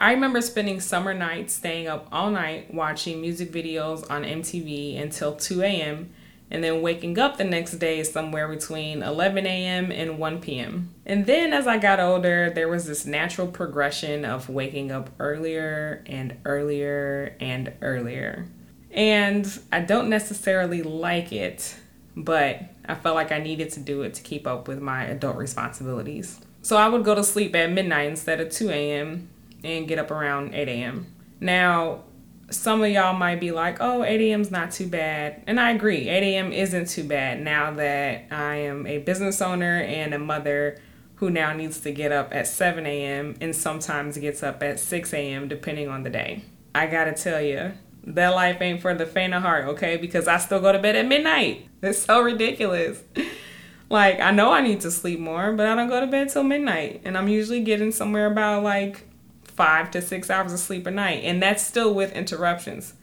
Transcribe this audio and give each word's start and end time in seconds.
I 0.00 0.12
remember 0.12 0.40
spending 0.40 0.80
summer 0.80 1.12
nights 1.12 1.52
staying 1.52 1.86
up 1.86 2.08
all 2.10 2.30
night 2.30 2.72
watching 2.72 3.20
music 3.20 3.52
videos 3.52 4.10
on 4.10 4.24
MTV 4.24 4.98
until 4.98 5.36
2 5.36 5.60
a.m. 5.60 6.08
and 6.50 6.64
then 6.64 6.80
waking 6.80 7.18
up 7.18 7.36
the 7.36 7.44
next 7.44 7.72
day 7.72 8.02
somewhere 8.02 8.48
between 8.48 9.02
11 9.02 9.46
a.m. 9.46 9.92
and 9.92 10.18
1 10.18 10.40
p.m. 10.40 10.88
And 11.04 11.26
then 11.26 11.52
as 11.52 11.66
I 11.66 11.76
got 11.76 12.00
older, 12.00 12.48
there 12.48 12.66
was 12.66 12.86
this 12.86 13.04
natural 13.04 13.46
progression 13.46 14.24
of 14.24 14.48
waking 14.48 14.90
up 14.90 15.10
earlier 15.20 16.02
and 16.06 16.34
earlier 16.46 17.36
and 17.38 17.70
earlier. 17.82 18.46
And 18.92 19.46
I 19.70 19.80
don't 19.80 20.08
necessarily 20.08 20.82
like 20.82 21.30
it, 21.30 21.76
but 22.16 22.62
I 22.88 22.94
felt 22.94 23.16
like 23.16 23.32
I 23.32 23.38
needed 23.38 23.70
to 23.72 23.80
do 23.80 24.00
it 24.00 24.14
to 24.14 24.22
keep 24.22 24.46
up 24.46 24.66
with 24.66 24.80
my 24.80 25.04
adult 25.04 25.36
responsibilities. 25.36 26.40
So 26.62 26.78
I 26.78 26.88
would 26.88 27.04
go 27.04 27.14
to 27.14 27.22
sleep 27.22 27.54
at 27.54 27.70
midnight 27.70 28.08
instead 28.08 28.40
of 28.40 28.48
2 28.50 28.70
a.m 28.70 29.28
and 29.64 29.88
get 29.88 29.98
up 29.98 30.10
around 30.10 30.54
8 30.54 30.68
a.m. 30.68 31.06
Now, 31.40 32.04
some 32.50 32.82
of 32.82 32.90
y'all 32.90 33.16
might 33.16 33.40
be 33.40 33.52
like, 33.52 33.78
oh, 33.80 34.02
8 34.02 34.20
a.m. 34.20 34.40
is 34.40 34.50
not 34.50 34.72
too 34.72 34.86
bad. 34.86 35.42
And 35.46 35.60
I 35.60 35.70
agree, 35.70 36.08
8 36.08 36.22
a.m. 36.22 36.52
isn't 36.52 36.88
too 36.88 37.04
bad 37.04 37.40
now 37.40 37.70
that 37.72 38.26
I 38.30 38.56
am 38.56 38.86
a 38.86 38.98
business 38.98 39.40
owner 39.40 39.80
and 39.80 40.12
a 40.12 40.18
mother 40.18 40.80
who 41.16 41.30
now 41.30 41.52
needs 41.52 41.80
to 41.80 41.92
get 41.92 42.12
up 42.12 42.34
at 42.34 42.46
7 42.46 42.84
a.m. 42.86 43.36
and 43.40 43.54
sometimes 43.54 44.16
gets 44.18 44.42
up 44.42 44.62
at 44.62 44.80
6 44.80 45.14
a.m. 45.14 45.48
depending 45.48 45.88
on 45.88 46.02
the 46.02 46.10
day. 46.10 46.44
I 46.74 46.86
gotta 46.86 47.12
tell 47.12 47.40
you, 47.40 47.72
that 48.04 48.30
life 48.30 48.60
ain't 48.60 48.80
for 48.80 48.94
the 48.94 49.06
faint 49.06 49.34
of 49.34 49.42
heart, 49.42 49.66
okay? 49.66 49.96
Because 49.96 50.26
I 50.26 50.38
still 50.38 50.60
go 50.60 50.72
to 50.72 50.78
bed 50.78 50.96
at 50.96 51.06
midnight. 51.06 51.66
It's 51.82 52.02
so 52.02 52.20
ridiculous. 52.20 53.02
like, 53.88 54.20
I 54.20 54.32
know 54.32 54.52
I 54.52 54.60
need 54.60 54.82
to 54.82 54.90
sleep 54.90 55.18
more, 55.18 55.52
but 55.54 55.66
I 55.66 55.74
don't 55.74 55.88
go 55.88 55.98
to 55.98 56.06
bed 56.06 56.28
till 56.28 56.42
midnight. 56.42 57.00
And 57.06 57.16
I'm 57.16 57.26
usually 57.26 57.62
getting 57.62 57.90
somewhere 57.90 58.26
about 58.26 58.62
like 58.62 59.06
five 59.50 59.90
to 59.92 60.02
six 60.02 60.30
hours 60.30 60.52
of 60.52 60.58
sleep 60.58 60.86
a 60.86 60.90
night. 60.90 61.24
And 61.24 61.42
that's 61.42 61.64
still 61.64 61.94
with 61.94 62.12
interruptions 62.12 62.94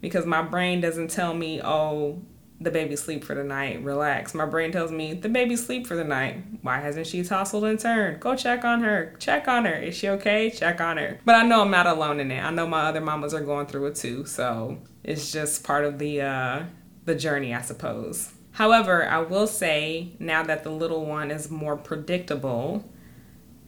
because 0.00 0.26
my 0.26 0.42
brain 0.42 0.80
doesn't 0.80 1.10
tell 1.10 1.34
me, 1.34 1.60
oh, 1.62 2.20
the 2.60 2.70
baby 2.70 2.96
sleep 2.96 3.24
for 3.24 3.34
the 3.34 3.44
night, 3.44 3.82
relax. 3.82 4.34
My 4.34 4.46
brain 4.46 4.72
tells 4.72 4.92
me 4.92 5.14
the 5.14 5.28
baby 5.28 5.56
sleep 5.56 5.86
for 5.86 5.96
the 5.96 6.04
night. 6.04 6.42
Why 6.62 6.78
hasn't 6.78 7.06
she 7.06 7.24
tousled 7.24 7.64
and 7.64 7.78
turned? 7.78 8.20
Go 8.20 8.36
check 8.36 8.64
on 8.64 8.82
her. 8.82 9.16
Check 9.18 9.48
on 9.48 9.64
her. 9.64 9.74
Is 9.74 9.96
she 9.96 10.08
okay? 10.10 10.50
Check 10.50 10.80
on 10.80 10.96
her. 10.96 11.18
But 11.24 11.34
I 11.34 11.42
know 11.42 11.62
I'm 11.62 11.70
not 11.70 11.86
alone 11.86 12.20
in 12.20 12.30
it. 12.30 12.40
I 12.42 12.50
know 12.50 12.66
my 12.66 12.82
other 12.82 13.00
mamas 13.00 13.34
are 13.34 13.40
going 13.40 13.66
through 13.66 13.86
it 13.86 13.96
too. 13.96 14.24
So 14.26 14.78
it's 15.02 15.32
just 15.32 15.64
part 15.64 15.84
of 15.84 15.98
the 15.98 16.20
uh 16.22 16.64
the 17.04 17.14
journey, 17.16 17.52
I 17.52 17.62
suppose. 17.62 18.32
However, 18.52 19.08
I 19.08 19.18
will 19.20 19.46
say 19.46 20.14
now 20.18 20.42
that 20.44 20.62
the 20.62 20.70
little 20.70 21.04
one 21.04 21.30
is 21.30 21.50
more 21.50 21.76
predictable, 21.76 22.84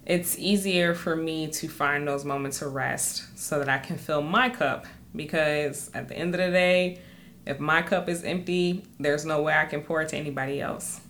it's 0.06 0.38
easier 0.38 0.94
for 0.94 1.16
me 1.16 1.48
to 1.48 1.68
find 1.68 2.06
those 2.06 2.24
moments 2.24 2.60
of 2.62 2.74
rest 2.74 3.38
so 3.38 3.58
that 3.58 3.68
I 3.68 3.78
can 3.78 3.96
fill 3.96 4.22
my 4.22 4.50
cup 4.50 4.86
because 5.16 5.90
at 5.94 6.08
the 6.08 6.16
end 6.16 6.34
of 6.34 6.40
the 6.40 6.50
day, 6.50 7.00
if 7.46 7.60
my 7.60 7.82
cup 7.82 8.08
is 8.08 8.24
empty, 8.24 8.84
there's 8.98 9.24
no 9.24 9.42
way 9.42 9.54
I 9.54 9.66
can 9.66 9.82
pour 9.82 10.02
it 10.02 10.10
to 10.10 10.16
anybody 10.16 10.60
else. 10.60 11.00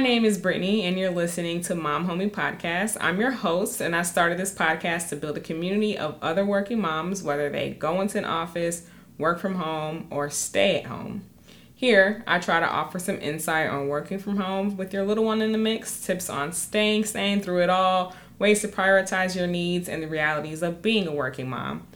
My 0.00 0.06
name 0.06 0.24
is 0.24 0.38
Brittany, 0.38 0.84
and 0.86 0.98
you're 0.98 1.10
listening 1.10 1.60
to 1.64 1.74
Mom 1.74 2.08
Homie 2.08 2.30
Podcast. 2.30 2.96
I'm 3.02 3.20
your 3.20 3.32
host, 3.32 3.82
and 3.82 3.94
I 3.94 4.00
started 4.00 4.38
this 4.38 4.54
podcast 4.54 5.10
to 5.10 5.16
build 5.16 5.36
a 5.36 5.40
community 5.40 5.98
of 5.98 6.16
other 6.22 6.42
working 6.42 6.80
moms, 6.80 7.22
whether 7.22 7.50
they 7.50 7.72
go 7.72 8.00
into 8.00 8.16
an 8.16 8.24
office, 8.24 8.86
work 9.18 9.38
from 9.38 9.56
home, 9.56 10.06
or 10.08 10.30
stay 10.30 10.78
at 10.78 10.86
home. 10.86 11.26
Here, 11.74 12.24
I 12.26 12.38
try 12.38 12.60
to 12.60 12.66
offer 12.66 12.98
some 12.98 13.20
insight 13.20 13.68
on 13.68 13.88
working 13.88 14.18
from 14.18 14.38
home 14.38 14.78
with 14.78 14.94
your 14.94 15.04
little 15.04 15.24
one 15.24 15.42
in 15.42 15.52
the 15.52 15.58
mix, 15.58 16.00
tips 16.00 16.30
on 16.30 16.54
staying 16.54 17.04
sane 17.04 17.42
through 17.42 17.60
it 17.60 17.68
all, 17.68 18.16
ways 18.38 18.62
to 18.62 18.68
prioritize 18.68 19.36
your 19.36 19.48
needs, 19.48 19.86
and 19.86 20.02
the 20.02 20.08
realities 20.08 20.62
of 20.62 20.80
being 20.80 21.08
a 21.08 21.12
working 21.12 21.50
mom. 21.50 21.86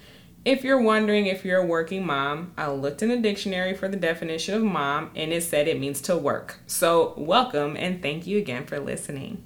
If 0.44 0.62
you're 0.62 0.80
wondering 0.80 1.24
if 1.24 1.42
you're 1.42 1.62
a 1.62 1.66
working 1.66 2.04
mom, 2.04 2.52
I 2.58 2.70
looked 2.70 3.02
in 3.02 3.08
the 3.08 3.16
dictionary 3.16 3.72
for 3.72 3.88
the 3.88 3.96
definition 3.96 4.54
of 4.54 4.62
mom 4.62 5.10
and 5.16 5.32
it 5.32 5.42
said 5.42 5.68
it 5.68 5.80
means 5.80 6.02
to 6.02 6.18
work. 6.18 6.60
So, 6.66 7.14
welcome 7.16 7.78
and 7.78 8.02
thank 8.02 8.26
you 8.26 8.36
again 8.36 8.66
for 8.66 8.78
listening. 8.78 9.42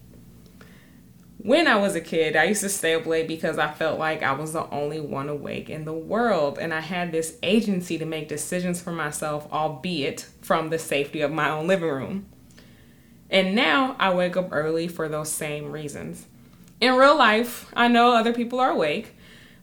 When 1.36 1.68
I 1.68 1.76
was 1.76 1.94
a 1.94 2.00
kid, 2.00 2.34
I 2.34 2.44
used 2.44 2.62
to 2.62 2.68
stay 2.68 2.96
up 2.96 3.06
late 3.06 3.28
because 3.28 3.58
I 3.58 3.70
felt 3.70 4.00
like 4.00 4.24
I 4.24 4.32
was 4.32 4.52
the 4.52 4.68
only 4.70 4.98
one 4.98 5.28
awake 5.28 5.70
in 5.70 5.84
the 5.84 5.92
world 5.92 6.58
and 6.58 6.74
I 6.74 6.80
had 6.80 7.12
this 7.12 7.38
agency 7.44 7.96
to 7.98 8.04
make 8.04 8.26
decisions 8.26 8.82
for 8.82 8.90
myself, 8.90 9.46
albeit 9.52 10.26
from 10.42 10.70
the 10.70 10.80
safety 10.80 11.20
of 11.20 11.30
my 11.30 11.48
own 11.48 11.68
living 11.68 11.90
room. 11.90 12.26
And 13.30 13.54
now 13.54 13.94
I 14.00 14.12
wake 14.12 14.36
up 14.36 14.48
early 14.50 14.88
for 14.88 15.08
those 15.08 15.30
same 15.30 15.70
reasons. 15.70 16.26
In 16.80 16.96
real 16.96 17.16
life, 17.16 17.70
I 17.76 17.86
know 17.86 18.16
other 18.16 18.32
people 18.32 18.58
are 18.58 18.70
awake 18.70 19.14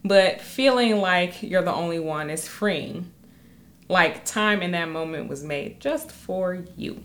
but 0.06 0.40
feeling 0.40 1.02
like 1.02 1.42
you're 1.42 1.64
the 1.64 1.74
only 1.74 2.00
one 2.00 2.30
is 2.30 2.48
freeing. 2.48 3.12
Like 3.90 4.24
time 4.24 4.62
in 4.62 4.72
that 4.72 4.88
moment 4.88 5.28
was 5.28 5.44
made 5.44 5.82
just 5.82 6.12
for 6.12 6.64
you. 6.78 7.04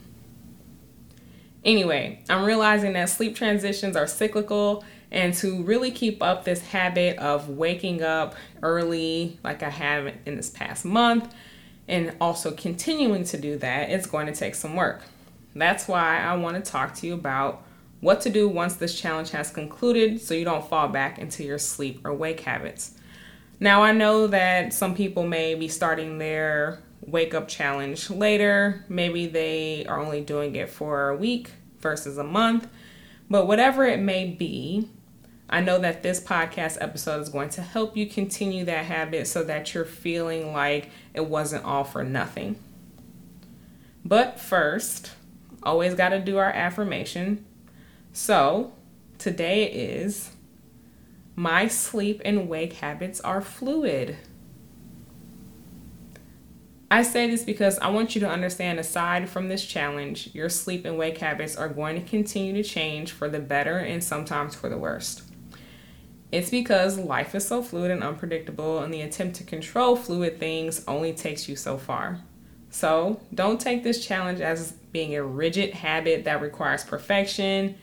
Anyway, 1.64 2.22
I'm 2.28 2.44
realizing 2.44 2.92
that 2.92 3.08
sleep 3.08 3.34
transitions 3.34 3.96
are 3.96 4.06
cyclical, 4.06 4.84
and 5.10 5.34
to 5.34 5.62
really 5.62 5.90
keep 5.90 6.22
up 6.22 6.44
this 6.44 6.62
habit 6.62 7.18
of 7.18 7.48
waking 7.48 8.02
up 8.02 8.34
early, 8.62 9.38
like 9.42 9.62
I 9.62 9.70
have 9.70 10.14
in 10.24 10.36
this 10.36 10.50
past 10.50 10.84
month, 10.84 11.34
and 11.88 12.14
also 12.20 12.52
continuing 12.52 13.24
to 13.24 13.36
do 13.36 13.56
that, 13.58 13.90
it's 13.90 14.06
going 14.06 14.26
to 14.26 14.34
take 14.34 14.54
some 14.54 14.76
work. 14.76 15.02
That's 15.54 15.88
why 15.88 16.20
I 16.20 16.36
want 16.36 16.62
to 16.62 16.70
talk 16.70 16.94
to 16.96 17.06
you 17.06 17.14
about 17.14 17.64
what 18.00 18.20
to 18.22 18.30
do 18.30 18.48
once 18.48 18.76
this 18.76 18.98
challenge 18.98 19.30
has 19.30 19.50
concluded 19.50 20.20
so 20.20 20.34
you 20.34 20.44
don't 20.44 20.66
fall 20.66 20.88
back 20.88 21.18
into 21.18 21.44
your 21.44 21.58
sleep 21.58 22.00
or 22.04 22.14
wake 22.14 22.40
habits. 22.40 22.92
Now, 23.58 23.82
I 23.82 23.92
know 23.92 24.26
that 24.26 24.72
some 24.72 24.94
people 24.94 25.26
may 25.26 25.54
be 25.54 25.68
starting 25.68 26.18
their 26.18 26.80
wake 27.02 27.34
up 27.34 27.46
challenge 27.46 28.08
later. 28.08 28.84
Maybe 28.88 29.26
they 29.26 29.84
are 29.86 30.00
only 30.00 30.22
doing 30.22 30.56
it 30.56 30.70
for 30.70 31.10
a 31.10 31.16
week 31.16 31.50
versus 31.78 32.16
a 32.16 32.24
month. 32.24 32.68
But 33.28 33.46
whatever 33.46 33.84
it 33.84 34.00
may 34.00 34.26
be, 34.26 34.88
I 35.48 35.60
know 35.60 35.78
that 35.78 36.02
this 36.02 36.20
podcast 36.20 36.78
episode 36.80 37.20
is 37.20 37.28
going 37.28 37.50
to 37.50 37.62
help 37.62 37.96
you 37.96 38.06
continue 38.06 38.64
that 38.64 38.86
habit 38.86 39.26
so 39.26 39.44
that 39.44 39.74
you're 39.74 39.84
feeling 39.84 40.52
like 40.52 40.90
it 41.12 41.26
wasn't 41.26 41.64
all 41.64 41.84
for 41.84 42.02
nothing. 42.02 42.56
But 44.04 44.40
first, 44.40 45.12
always 45.62 45.94
got 45.94 46.10
to 46.10 46.20
do 46.20 46.38
our 46.38 46.50
affirmation. 46.50 47.44
So 48.12 48.72
today 49.18 49.66
is 49.66 50.32
my 51.36 51.68
sleep 51.68 52.20
and 52.24 52.48
wake 52.48 52.74
habits 52.74 53.20
are 53.20 53.40
fluid. 53.40 54.16
I 56.90 57.02
say 57.02 57.30
this 57.30 57.44
because 57.44 57.78
I 57.78 57.88
want 57.90 58.16
you 58.16 58.20
to 58.22 58.28
understand 58.28 58.80
aside 58.80 59.28
from 59.28 59.48
this 59.48 59.64
challenge, 59.64 60.30
your 60.34 60.48
sleep 60.48 60.84
and 60.84 60.98
wake 60.98 61.18
habits 61.18 61.54
are 61.54 61.68
going 61.68 62.02
to 62.02 62.08
continue 62.08 62.52
to 62.54 62.68
change 62.68 63.12
for 63.12 63.28
the 63.28 63.38
better 63.38 63.78
and 63.78 64.02
sometimes 64.02 64.56
for 64.56 64.68
the 64.68 64.76
worst. 64.76 65.22
It's 66.32 66.50
because 66.50 66.98
life 66.98 67.34
is 67.36 67.46
so 67.46 67.62
fluid 67.62 67.92
and 67.92 68.02
unpredictable, 68.02 68.80
and 68.80 68.92
the 68.92 69.02
attempt 69.02 69.36
to 69.36 69.44
control 69.44 69.96
fluid 69.96 70.38
things 70.38 70.84
only 70.86 71.12
takes 71.12 71.48
you 71.48 71.56
so 71.56 71.76
far. 71.76 72.20
So, 72.70 73.20
don't 73.34 73.60
take 73.60 73.82
this 73.82 74.04
challenge 74.04 74.40
as 74.40 74.72
being 74.92 75.14
a 75.16 75.24
rigid 75.24 75.74
habit 75.74 76.24
that 76.24 76.40
requires 76.40 76.84
perfection 76.84 77.76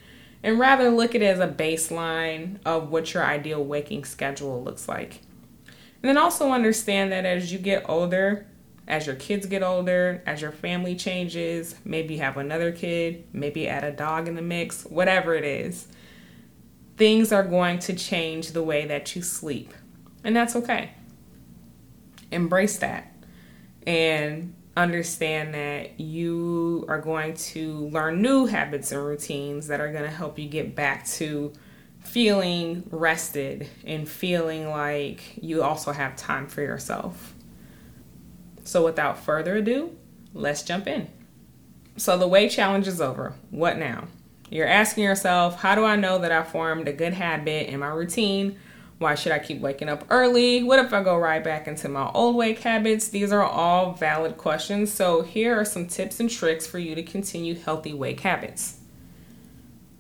and 0.48 0.58
rather 0.58 0.90
look 0.90 1.14
at 1.14 1.22
it 1.22 1.26
as 1.26 1.42
a 1.42 1.48
baseline 1.48 2.58
of 2.66 2.90
what 2.90 3.14
your 3.14 3.22
ideal 3.22 3.62
waking 3.62 4.06
schedule 4.06 4.64
looks 4.64 4.88
like. 4.88 5.20
And 5.66 6.04
then 6.04 6.18
also 6.18 6.54
understand 6.54 7.12
that 7.12 7.26
as 7.26 7.52
you 7.52 7.60
get 7.60 7.84
older, 7.90 8.48
as 8.88 9.06
your 9.06 9.18
kids 9.18 9.46
get 9.46 9.62
older, 9.62 10.24
as 10.26 10.42
your 10.42 10.54
family 10.54 10.96
changes, 10.96 11.76
maybe 11.84 12.14
you 12.14 12.22
have 12.22 12.38
another 12.38 12.72
kid, 12.72 13.26
maybe 13.34 13.68
add 13.68 13.84
a 13.84 13.92
dog 13.92 14.30
in 14.30 14.36
the 14.36 14.42
mix, 14.42 14.86
whatever 14.86 15.36
it 15.36 15.44
is, 15.44 15.90
things 16.96 17.34
are 17.34 17.44
going 17.44 17.80
to 17.80 17.94
change 17.94 18.54
the 18.54 18.64
way 18.64 18.86
that 18.86 19.18
you 19.18 19.22
sleep. 19.22 19.74
And 20.24 20.34
that's 20.34 20.56
okay. 20.56 20.92
Embrace 22.32 22.78
that. 22.78 23.14
And 23.86 24.54
understand 24.78 25.54
that 25.54 26.00
you 26.00 26.86
are 26.88 27.02
going 27.02 27.34
to 27.34 27.88
learn 27.90 28.22
new 28.22 28.46
habits 28.46 28.92
and 28.92 29.04
routines 29.04 29.68
that 29.68 29.82
are 29.82 29.92
going 29.92 30.04
to 30.04 30.10
help 30.10 30.40
you 30.40 30.48
get 30.48 30.76
back 30.76 31.06
to 31.08 31.52
feeling 32.00 32.84
rested 32.92 33.68
and 33.86 34.08
feeling 34.08 34.70
like 34.70 35.22
you 35.42 35.64
also 35.64 35.92
have 35.92 36.16
time 36.16 36.48
for 36.48 36.62
yourself. 36.62 37.34
So, 38.64 38.84
without 38.84 39.20
further 39.20 39.58
ado, 39.58 39.96
let's 40.34 40.64
jump 40.64 40.88
in. 40.88 41.08
So 41.98 42.18
the 42.18 42.28
weight 42.28 42.52
challenge 42.52 42.88
is 42.88 43.02
over. 43.02 43.34
What 43.50 43.78
now? 43.78 44.08
You're 44.50 44.68
asking 44.68 45.04
yourself, 45.04 45.60
how 45.60 45.76
do 45.76 45.84
I 45.84 45.96
know 45.96 46.20
that 46.20 46.32
I 46.32 46.44
formed 46.44 46.88
a 46.88 46.94
good 46.94 47.14
habit 47.14 47.70
in 47.70 47.80
my 47.80 47.88
routine? 47.88 48.58
Why 49.00 49.14
should 49.14 49.32
I 49.32 49.40
keep 49.40 49.62
waking 49.62 49.90
up 49.90 50.06
early? 50.10 50.64
What 50.64 50.80
if 50.80 50.92
I 50.92 51.04
go 51.04 51.18
right 51.18 51.44
back 51.44 51.68
into 51.68 51.88
my 51.88 52.10
old 52.14 52.36
wake 52.36 52.60
habits? 52.60 53.10
These 53.10 53.32
are 53.32 53.44
all 53.44 53.94
valid 53.94 54.38
questions. 54.38 54.92
So, 54.92 55.22
here 55.22 55.60
are 55.60 55.66
some 55.66 55.86
tips 55.88 56.20
and 56.20 56.30
tricks 56.30 56.66
for 56.66 56.80
you 56.80 56.96
to 56.96 57.04
continue 57.04 57.56
healthy 57.56 57.94
wake 57.94 58.22
habits. 58.22 58.80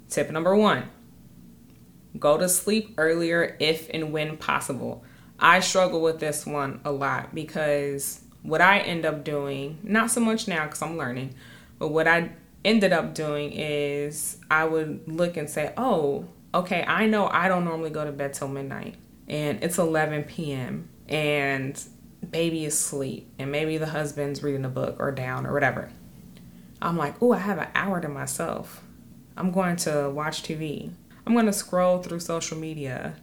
Tip 0.09 0.31
number 0.31 0.55
one 0.55 0.89
go 2.17 2.37
to 2.37 2.49
sleep 2.49 2.95
earlier 2.97 3.55
if 3.59 3.89
and 3.93 4.11
when 4.11 4.37
possible. 4.37 5.03
I 5.39 5.59
struggle 5.59 6.01
with 6.01 6.19
this 6.19 6.47
one 6.47 6.79
a 6.83 6.91
lot 6.91 7.35
because 7.35 8.21
what 8.41 8.61
I 8.61 8.79
end 8.79 9.05
up 9.05 9.23
doing, 9.23 9.77
not 9.83 10.09
so 10.09 10.21
much 10.21 10.47
now 10.47 10.65
because 10.65 10.81
I'm 10.81 10.97
learning, 10.97 11.35
but 11.77 11.89
what 11.89 12.07
I 12.07 12.31
ended 12.65 12.91
up 12.91 13.13
doing 13.13 13.51
is 13.53 14.37
I 14.49 14.65
would 14.65 15.07
look 15.07 15.37
and 15.37 15.49
say, 15.49 15.73
oh, 15.77 16.27
okay, 16.53 16.83
I 16.87 17.07
know 17.07 17.27
I 17.27 17.47
don't 17.47 17.65
normally 17.65 17.89
go 17.89 18.05
to 18.05 18.11
bed 18.11 18.33
till 18.33 18.47
midnight 18.47 18.95
and 19.27 19.63
it's 19.63 19.77
11 19.77 20.23
p.m. 20.23 20.89
and 21.07 21.81
baby 22.29 22.65
is 22.65 22.73
asleep 22.73 23.29
and 23.37 23.51
maybe 23.51 23.77
the 23.77 23.87
husband's 23.87 24.41
reading 24.41 24.65
a 24.65 24.69
book 24.69 24.97
or 24.99 25.11
down 25.11 25.45
or 25.45 25.53
whatever. 25.53 25.89
I'm 26.81 26.97
like, 26.97 27.15
oh, 27.21 27.33
I 27.33 27.39
have 27.39 27.57
an 27.57 27.69
hour 27.73 27.99
to 28.01 28.07
myself. 28.07 28.83
I'm 29.35 29.51
going 29.51 29.75
to 29.77 30.09
watch 30.09 30.43
TV. 30.43 30.91
I'm 31.25 31.33
going 31.33 31.45
to 31.45 31.53
scroll 31.53 32.01
through 32.01 32.19
social 32.19 32.57
media. 32.57 33.15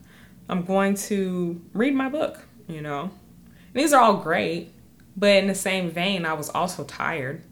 I'm 0.49 0.65
going 0.65 0.95
to 0.95 1.61
read 1.73 1.95
my 1.95 2.09
book, 2.09 2.47
you 2.69 2.83
know. 2.83 3.03
And 3.03 3.83
these 3.83 3.93
are 3.93 4.03
all 4.03 4.19
great, 4.19 4.73
but 5.17 5.37
in 5.37 5.47
the 5.47 5.55
same 5.55 5.91
vein, 5.91 6.25
I 6.25 6.35
was 6.35 6.51
also 6.51 6.85
tired. 6.85 7.43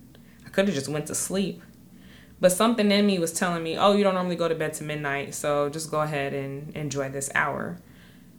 I 0.44 0.50
could 0.50 0.66
have 0.66 0.74
just 0.74 0.88
went 0.88 1.06
to 1.06 1.14
sleep. 1.14 1.62
But 2.43 2.50
something 2.50 2.91
in 2.91 3.06
me 3.06 3.21
was 3.21 3.33
telling 3.33 3.62
me, 3.62 3.79
oh, 3.79 3.93
you 3.93 4.03
don't 4.03 4.15
normally 4.15 4.35
go 4.35 4.49
to 4.49 4.56
bed 4.56 4.75
to 4.75 4.85
midnight, 4.85 5.33
so 5.33 5.69
just 5.69 5.93
go 5.93 6.00
ahead 6.00 6.35
and 6.35 6.77
enjoy 6.77 7.09
this 7.09 7.31
hour. 7.37 7.79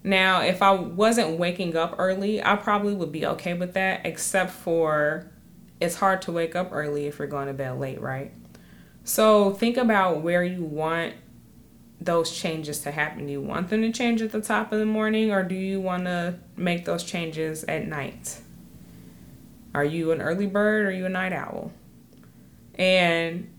Now, 0.04 0.42
if 0.42 0.62
I 0.62 0.72
wasn't 0.72 1.40
waking 1.40 1.78
up 1.78 1.96
early, 1.98 2.44
I 2.44 2.58
probably 2.58 2.96
would 2.96 3.14
be 3.14 3.26
okay 3.26 3.54
with 3.54 3.76
that, 3.76 4.02
except 4.06 4.52
for 4.52 5.32
it's 5.80 5.96
hard 5.96 6.22
to 6.24 6.34
wake 6.34 6.54
up 6.54 6.74
early 6.74 7.06
if 7.06 7.18
you're 7.18 7.30
going 7.30 7.48
to 7.48 7.54
bed 7.54 7.80
late, 7.80 8.02
right? 8.02 8.34
So 9.06 9.52
think 9.52 9.78
about 9.78 10.20
where 10.20 10.44
you 10.44 10.66
want 10.66 11.14
those 12.02 12.30
changes 12.30 12.80
to 12.80 12.92
happen. 12.92 13.28
Do 13.28 13.32
you 13.32 13.40
want 13.40 13.70
them 13.70 13.84
to 13.84 13.92
change 13.94 14.22
at 14.22 14.34
the 14.34 14.42
top 14.42 14.74
of 14.74 14.80
the 14.80 14.86
morning, 14.86 15.32
or 15.32 15.44
do 15.44 15.56
you 15.56 15.80
want 15.80 16.04
to 16.04 16.36
make 16.58 16.84
those 16.84 17.06
changes 17.06 17.64
at 17.70 17.88
night? 17.88 18.42
Are 19.74 19.86
you 19.86 20.12
an 20.12 20.22
early 20.22 20.46
bird 20.46 20.88
or 20.88 20.90
are 20.90 20.92
you 20.92 21.06
a 21.06 21.10
night 21.10 21.32
owl? 21.32 21.72
And 22.76 23.53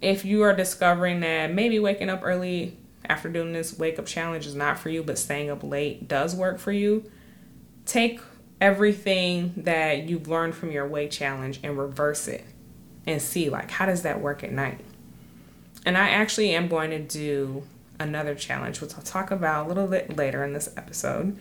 if 0.00 0.24
you 0.24 0.42
are 0.42 0.54
discovering 0.54 1.20
that 1.20 1.52
maybe 1.52 1.78
waking 1.78 2.08
up 2.08 2.20
early 2.22 2.76
after 3.08 3.28
doing 3.28 3.52
this 3.52 3.78
wake 3.78 3.98
up 3.98 4.06
challenge 4.06 4.46
is 4.46 4.54
not 4.54 4.78
for 4.78 4.88
you, 4.88 5.02
but 5.02 5.18
staying 5.18 5.50
up 5.50 5.62
late 5.62 6.08
does 6.08 6.34
work 6.34 6.58
for 6.58 6.72
you, 6.72 7.10
take 7.84 8.20
everything 8.60 9.52
that 9.56 10.08
you've 10.08 10.28
learned 10.28 10.54
from 10.54 10.70
your 10.70 10.86
wake 10.86 11.10
challenge 11.10 11.60
and 11.62 11.78
reverse 11.78 12.28
it 12.28 12.44
and 13.06 13.20
see 13.20 13.48
like 13.48 13.70
how 13.70 13.86
does 13.86 14.02
that 14.02 14.20
work 14.20 14.44
at 14.44 14.52
night. 14.52 14.80
And 15.84 15.96
I 15.96 16.10
actually 16.10 16.54
am 16.54 16.68
going 16.68 16.90
to 16.90 16.98
do 16.98 17.62
another 17.98 18.34
challenge, 18.34 18.80
which 18.80 18.94
I'll 18.94 19.02
talk 19.02 19.30
about 19.30 19.66
a 19.66 19.68
little 19.68 19.86
bit 19.86 20.16
later 20.16 20.44
in 20.44 20.52
this 20.52 20.72
episode. 20.76 21.38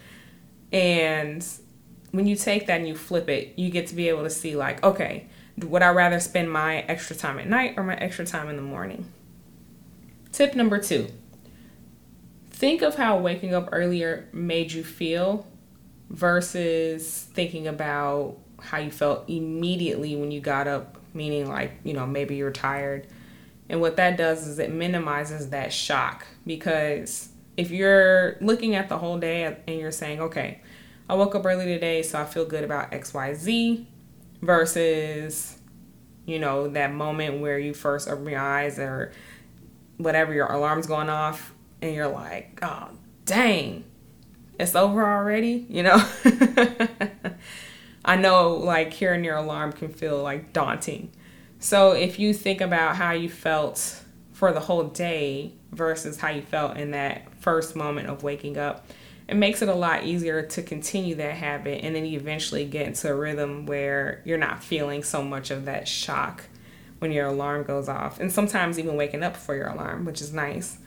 And 0.72 1.46
when 2.12 2.26
you 2.26 2.36
take 2.36 2.68
that 2.68 2.80
and 2.80 2.88
you 2.88 2.96
flip 2.96 3.30
it, 3.30 3.58
you 3.58 3.70
get 3.70 3.88
to 3.88 3.96
be 3.96 4.10
able 4.10 4.24
to 4.24 4.30
see 4.30 4.56
like, 4.56 4.84
okay, 4.84 5.28
would 5.64 5.82
I 5.82 5.90
rather 5.90 6.20
spend 6.20 6.52
my 6.52 6.80
extra 6.82 7.16
time 7.16 7.40
at 7.40 7.48
night 7.48 7.76
or 7.78 7.84
my 7.84 7.96
extra 7.96 8.26
time 8.26 8.50
in 8.50 8.56
the 8.56 8.62
morning? 8.62 9.06
Tip 10.32 10.56
number 10.56 10.80
two 10.80 11.08
think 12.52 12.82
of 12.82 12.96
how 12.96 13.18
waking 13.18 13.54
up 13.54 13.70
earlier 13.72 14.28
made 14.34 14.70
you 14.72 14.84
feel 14.84 15.48
versus 16.10 17.24
thinking 17.34 17.68
about 17.68 18.36
how 18.60 18.78
you 18.78 18.92
felt 18.92 19.30
immediately 19.30 20.18
when 20.18 20.30
you 20.30 20.42
got 20.42 20.68
up, 20.68 20.98
meaning 21.14 21.48
like, 21.48 21.72
you 21.86 21.94
know, 21.94 22.06
maybe 22.06 22.36
you're 22.36 22.52
tired. 22.52 23.08
And 23.70 23.80
what 23.80 23.96
that 23.96 24.18
does 24.18 24.46
is 24.46 24.60
it 24.60 24.74
minimizes 24.74 25.52
that 25.52 25.72
shock 25.72 26.26
because 26.46 27.30
if 27.56 27.72
you're 27.72 28.38
looking 28.42 28.76
at 28.76 28.90
the 28.90 28.98
whole 28.98 29.20
day 29.20 29.58
and 29.68 29.80
you're 29.80 29.92
saying, 29.92 30.20
okay, 30.20 30.60
I 31.08 31.16
woke 31.16 31.36
up 31.36 31.46
early 31.46 31.66
today, 31.66 32.04
so 32.04 32.20
I 32.20 32.26
feel 32.26 32.46
good 32.46 32.64
about 32.64 32.92
XYZ, 32.92 33.86
versus 34.42 35.58
you 36.26 36.40
know 36.40 36.68
that 36.70 36.94
moment 36.94 37.42
where 37.42 37.60
you 37.60 37.74
first 37.74 38.08
open 38.08 38.28
your 38.28 38.40
eyes 38.40 38.80
or 38.80 39.12
whatever 39.98 40.34
your 40.34 40.48
alarm's 40.48 40.88
going 40.88 41.10
off 41.10 41.54
and 41.82 41.94
you're 41.94 42.08
like 42.08 42.60
oh 42.62 42.90
dang 43.26 43.84
it's 44.58 44.76
over 44.76 45.06
already 45.06 45.66
you 45.70 45.84
know? 45.84 45.98
I 48.06 48.16
know 48.16 48.54
like 48.56 48.94
hearing 48.94 49.24
your 49.24 49.36
alarm 49.36 49.74
can 49.74 49.90
feel 49.90 50.22
like 50.22 50.54
daunting. 50.54 51.12
So 51.60 51.92
if 51.92 52.18
you 52.18 52.34
think 52.34 52.62
about 52.62 52.96
how 52.96 53.12
you 53.12 53.30
felt 53.30 54.02
for 54.32 54.52
the 54.52 54.62
whole 54.62 54.86
day 54.86 55.54
versus 55.72 56.20
how 56.20 56.30
you 56.30 56.42
felt 56.42 56.78
in 56.78 56.92
that 56.92 57.32
first 57.36 57.76
moment 57.76 58.08
of 58.08 58.24
waking 58.24 58.58
up 58.58 58.88
it 59.30 59.36
makes 59.36 59.62
it 59.62 59.70
a 59.70 59.76
lot 59.76 60.06
easier 60.06 60.42
to 60.42 60.64
continue 60.64 61.14
that 61.14 61.36
habit 61.36 61.84
and 61.84 61.96
then 61.96 62.04
you 62.04 62.20
eventually 62.20 62.66
get 62.66 62.88
into 62.88 63.08
a 63.08 63.14
rhythm 63.14 63.68
where 63.68 64.24
you're 64.26 64.40
not 64.40 64.64
feeling 64.64 65.04
so 65.04 65.22
much 65.22 65.52
of 65.52 65.66
that 65.66 65.88
shock 65.88 66.46
when 66.98 67.12
your 67.12 67.28
alarm 67.28 67.64
goes 67.64 67.88
off 67.88 68.20
and 68.20 68.31
sometimes 68.31 68.80
even 68.80 68.96
waking 68.96 69.22
up 69.22 69.34
before 69.34 69.56
your 69.56 69.68
alarm 69.68 70.04
which 70.04 70.20
is 70.20 70.34
nice. 70.34 70.80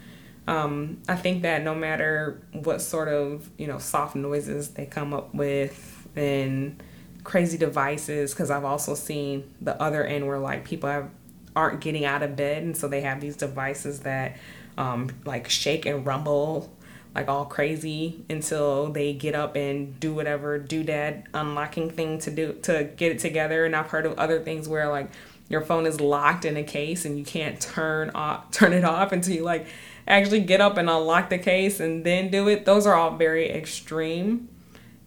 Um, 0.48 1.00
i 1.08 1.14
think 1.14 1.42
that 1.42 1.62
no 1.62 1.72
matter 1.72 2.42
what 2.52 2.82
sort 2.82 3.06
of 3.06 3.48
you 3.58 3.68
know 3.68 3.78
soft 3.78 4.16
noises 4.16 4.70
they 4.70 4.86
come 4.86 5.14
up 5.14 5.32
with 5.32 6.08
and 6.16 6.82
crazy 7.22 7.56
devices 7.56 8.32
because 8.32 8.50
i've 8.50 8.64
also 8.64 8.96
seen 8.96 9.54
the 9.60 9.80
other 9.80 10.04
end 10.04 10.26
where 10.26 10.40
like 10.40 10.64
people 10.64 10.90
have, 10.90 11.08
aren't 11.54 11.80
getting 11.80 12.04
out 12.04 12.24
of 12.24 12.34
bed 12.34 12.64
and 12.64 12.76
so 12.76 12.88
they 12.88 13.02
have 13.02 13.20
these 13.20 13.36
devices 13.36 14.00
that 14.00 14.36
um, 14.76 15.10
like 15.24 15.48
shake 15.48 15.86
and 15.86 16.04
rumble 16.04 16.72
like 17.14 17.28
all 17.28 17.44
crazy 17.44 18.24
until 18.30 18.90
they 18.90 19.12
get 19.12 19.34
up 19.34 19.54
and 19.56 19.98
do 20.00 20.14
whatever 20.14 20.58
doodad 20.58 21.24
unlocking 21.34 21.90
thing 21.90 22.18
to 22.20 22.30
do 22.30 22.54
to 22.62 22.84
get 22.96 23.12
it 23.12 23.18
together. 23.18 23.64
And 23.64 23.76
I've 23.76 23.90
heard 23.90 24.06
of 24.06 24.18
other 24.18 24.40
things 24.40 24.68
where 24.68 24.88
like 24.88 25.10
your 25.48 25.60
phone 25.60 25.86
is 25.86 26.00
locked 26.00 26.44
in 26.44 26.56
a 26.56 26.62
case 26.62 27.04
and 27.04 27.18
you 27.18 27.24
can't 27.24 27.60
turn 27.60 28.10
off 28.10 28.50
turn 28.50 28.72
it 28.72 28.84
off 28.84 29.12
until 29.12 29.34
you 29.34 29.42
like 29.42 29.66
actually 30.06 30.40
get 30.40 30.60
up 30.60 30.76
and 30.76 30.88
unlock 30.88 31.28
the 31.28 31.38
case 31.38 31.80
and 31.80 32.04
then 32.04 32.30
do 32.30 32.48
it. 32.48 32.64
Those 32.64 32.86
are 32.86 32.94
all 32.94 33.16
very 33.16 33.50
extreme. 33.50 34.48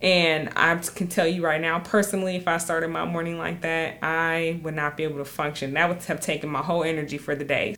And 0.02 0.52
I 0.56 0.76
can 0.76 1.08
tell 1.08 1.26
you 1.26 1.44
right 1.44 1.60
now, 1.60 1.80
personally, 1.80 2.36
if 2.36 2.48
I 2.48 2.58
started 2.58 2.90
my 2.90 3.06
morning 3.06 3.40
like 3.40 3.62
that, 3.62 3.98
I 4.04 4.60
would 4.62 4.76
not 4.76 4.98
be 4.98 5.04
able 5.04 5.18
to 5.18 5.26
function. 5.26 5.74
That 5.74 5.90
would 5.90 6.04
have 6.04 6.20
taken 6.20 6.50
my 6.50 6.62
whole 6.62 6.84
energy 6.84 7.18
for 7.18 7.34
the 7.34 7.46
day. 7.46 7.76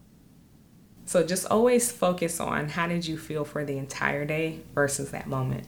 So 1.08 1.24
just 1.24 1.48
always 1.48 1.92
focus 1.92 2.40
on 2.40 2.70
how 2.70 2.88
did 2.88 3.08
you 3.08 3.18
feel 3.18 3.46
for 3.46 3.66
the 3.66 3.78
entire 3.78 4.26
day 4.26 4.60
versus 4.76 5.12
that 5.12 5.26
moment. 5.26 5.64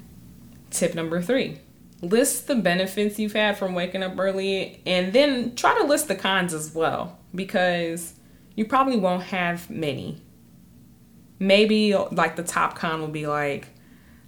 Tip 0.70 0.94
number 0.94 1.22
three 1.22 1.60
list 2.02 2.48
the 2.48 2.56
benefits 2.56 3.20
you've 3.20 3.34
had 3.34 3.58
from 3.58 3.74
waking 3.74 4.04
up 4.04 4.18
early 4.18 4.82
and 4.86 5.12
then 5.12 5.56
try 5.56 5.78
to 5.78 5.86
list 5.86 6.08
the 6.08 6.16
cons 6.16 6.54
as 6.54 6.74
well 6.74 7.18
because 7.36 8.14
you 8.56 8.66
probably 8.66 8.98
won't 8.98 9.24
have 9.24 9.70
many. 9.70 10.22
Maybe 11.40 11.96
like 11.96 12.36
the 12.36 12.44
top 12.44 12.78
con 12.78 13.02
will 13.02 13.08
be 13.08 13.28
like, 13.28 13.70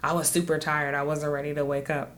I 0.04 0.14
was 0.14 0.30
super 0.30 0.58
tired, 0.58 0.96
I 0.96 1.04
wasn't 1.04 1.34
ready 1.34 1.54
to 1.54 1.66
wake 1.66 1.90
up. 1.90 2.16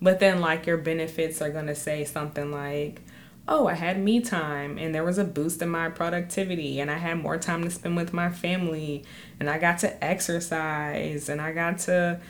But 0.00 0.20
then, 0.20 0.40
like, 0.40 0.66
your 0.66 0.76
benefits 0.76 1.40
are 1.40 1.50
gonna 1.50 1.74
say 1.74 2.04
something 2.04 2.52
like, 2.52 3.00
oh, 3.48 3.68
I 3.68 3.74
had 3.74 4.02
me 4.02 4.20
time 4.20 4.76
and 4.76 4.94
there 4.94 5.04
was 5.04 5.18
a 5.18 5.24
boost 5.24 5.62
in 5.62 5.68
my 5.68 5.88
productivity 5.88 6.80
and 6.80 6.90
I 6.90 6.98
had 6.98 7.22
more 7.22 7.38
time 7.38 7.62
to 7.64 7.70
spend 7.70 7.96
with 7.96 8.12
my 8.12 8.30
family 8.30 9.04
and 9.38 9.48
I 9.48 9.58
got 9.58 9.78
to 9.78 10.04
exercise 10.04 11.28
and 11.28 11.40
I 11.40 11.52
got 11.52 11.78
to, 11.80 12.20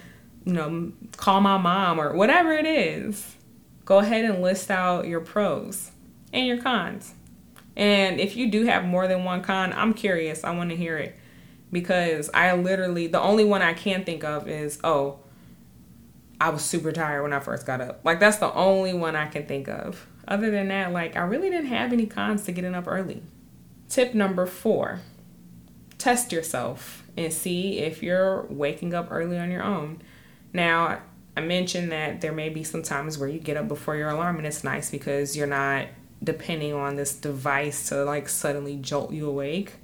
you 0.44 0.52
know, 0.52 0.92
call 1.16 1.40
my 1.40 1.56
mom 1.56 1.98
or 1.98 2.14
whatever 2.14 2.52
it 2.52 2.66
is. 2.66 3.34
Go 3.86 3.98
ahead 3.98 4.24
and 4.24 4.42
list 4.42 4.70
out 4.70 5.06
your 5.06 5.20
pros 5.20 5.90
and 6.32 6.46
your 6.46 6.60
cons. 6.60 7.14
And 7.76 8.20
if 8.20 8.36
you 8.36 8.50
do 8.50 8.64
have 8.66 8.84
more 8.84 9.06
than 9.06 9.24
one 9.24 9.42
con, 9.42 9.72
I'm 9.72 9.94
curious. 9.94 10.44
I 10.44 10.54
want 10.54 10.70
to 10.70 10.76
hear 10.76 10.98
it 10.98 11.16
because 11.72 12.30
I 12.34 12.52
literally, 12.54 13.06
the 13.06 13.20
only 13.20 13.44
one 13.44 13.62
I 13.62 13.74
can 13.74 14.04
think 14.04 14.24
of 14.24 14.48
is, 14.48 14.78
oh, 14.82 15.18
I 16.40 16.50
was 16.50 16.62
super 16.62 16.92
tired 16.92 17.22
when 17.22 17.32
I 17.32 17.40
first 17.40 17.66
got 17.66 17.80
up. 17.80 18.00
Like, 18.04 18.20
that's 18.20 18.38
the 18.38 18.52
only 18.52 18.92
one 18.92 19.16
I 19.16 19.26
can 19.26 19.46
think 19.46 19.68
of. 19.68 20.06
Other 20.28 20.50
than 20.50 20.68
that, 20.68 20.92
like 20.92 21.16
I 21.16 21.20
really 21.20 21.50
didn't 21.50 21.66
have 21.66 21.92
any 21.92 22.06
cons 22.06 22.44
to 22.44 22.52
getting 22.52 22.74
up 22.74 22.86
early. 22.86 23.22
Tip 23.88 24.14
number 24.14 24.46
four 24.46 25.00
test 25.98 26.30
yourself 26.30 27.02
and 27.16 27.32
see 27.32 27.78
if 27.78 28.02
you're 28.02 28.46
waking 28.48 28.94
up 28.94 29.08
early 29.10 29.38
on 29.38 29.50
your 29.50 29.62
own. 29.62 30.00
Now, 30.52 31.00
I 31.36 31.40
mentioned 31.40 31.92
that 31.92 32.20
there 32.20 32.32
may 32.32 32.48
be 32.48 32.64
some 32.64 32.82
times 32.82 33.18
where 33.18 33.28
you 33.28 33.38
get 33.38 33.56
up 33.56 33.68
before 33.68 33.96
your 33.96 34.10
alarm, 34.10 34.36
and 34.36 34.46
it's 34.46 34.64
nice 34.64 34.90
because 34.90 35.36
you're 35.36 35.46
not 35.46 35.86
depending 36.22 36.72
on 36.72 36.96
this 36.96 37.14
device 37.14 37.88
to 37.88 38.04
like 38.04 38.28
suddenly 38.28 38.76
jolt 38.76 39.12
you 39.12 39.28
awake. 39.28 39.74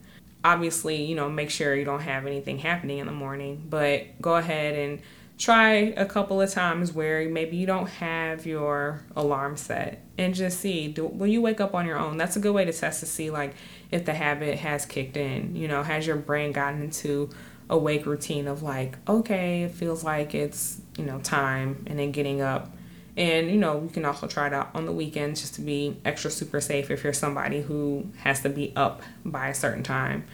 Obviously, 0.45 1.05
you 1.05 1.15
know, 1.15 1.29
make 1.29 1.51
sure 1.51 1.75
you 1.75 1.85
don't 1.85 2.01
have 2.01 2.27
anything 2.27 2.59
happening 2.59 2.99
in 2.99 3.07
the 3.07 3.13
morning, 3.13 3.67
but 3.69 4.21
go 4.21 4.37
ahead 4.37 4.75
and 4.75 5.01
try 5.39 5.73
a 5.97 6.07
couple 6.07 6.41
of 6.41 6.51
times 6.51 6.93
where 6.93 7.29
maybe 7.29 7.57
you 7.57 7.67
don't 7.67 7.89
have 7.89 8.47
your 8.47 9.03
alarm 9.17 9.57
set 9.57 10.05
and 10.19 10.35
just 10.35 10.61
see. 10.61 10.89
Do, 10.89 11.07
will 11.07 11.27
you 11.27 11.41
wake 11.41 11.61
up 11.61 11.75
on 11.75 11.87
your 11.87 11.99
own 11.99 12.17
that's 12.17 12.37
a 12.37 12.41
good 12.41 12.53
way 12.53 12.65
to 12.65 12.73
test 12.73 13.01
to 13.01 13.07
see 13.07 13.31
like 13.31 13.55
if 13.91 14.05
the 14.05 14.15
habit 14.15 14.59
has 14.59 14.87
kicked 14.87 15.17
in. 15.17 15.57
You 15.57 15.69
know 15.69 15.83
has 15.83 16.07
your 16.07 16.17
brain 16.17 16.53
gotten 16.53 16.83
into 16.83 17.31
a 17.71 17.77
wake 17.79 18.07
routine 18.07 18.47
of 18.49 18.63
like 18.63 18.99
okay 19.09 19.65
it 19.65 19.71
feels 19.71 20.05
like 20.05 20.35
it's 20.35 20.81
you 20.99 21.05
know 21.05 21.19
time 21.21 21.85
and 21.87 21.99
then 21.99 22.13
getting 22.13 22.41
up. 22.41 22.73
And 23.17 23.51
you 23.51 23.57
know 23.57 23.83
you 23.83 23.89
can 23.89 24.05
also 24.05 24.27
try 24.27 24.47
it 24.47 24.53
out 24.53 24.71
on 24.75 24.87
the 24.87 24.93
weekends 24.93 25.41
just 25.41 25.55
to 25.55 25.61
be 25.61 25.97
extra 26.05 26.31
super 26.31 26.61
safe 26.61 26.91
if 26.91 27.05
you're 27.05 27.13
somebody 27.13 27.63
who 27.63 28.07
has 28.19 28.43
to 28.43 28.49
be 28.49 28.73
up 28.77 29.03
by 29.25 29.49
a 29.49 29.55
certain 29.55 29.83
time. 29.83 30.25